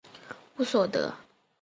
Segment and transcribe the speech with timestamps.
[0.57, 1.13] 乌索德。